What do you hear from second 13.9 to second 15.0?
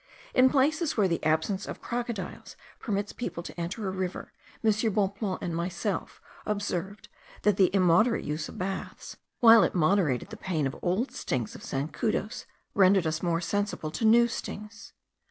to new stings.